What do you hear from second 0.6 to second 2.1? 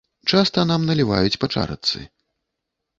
нам наліваюць па чарачцы.